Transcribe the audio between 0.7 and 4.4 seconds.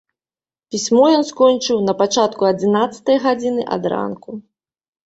Пісьмо ён скончыў на пачатку адзінаццатай гадзіны ад ранку.